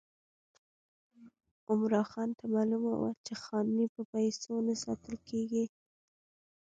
عمرا 1.69 2.03
خان 2.11 2.29
ته 2.39 2.45
معلومه 2.55 2.93
وه 2.99 3.11
چې 3.25 3.33
خاني 3.43 3.85
په 3.95 4.01
پیسو 4.13 4.53
نه 4.67 4.75
ساتل 4.83 5.15
کېږي. 5.29 5.65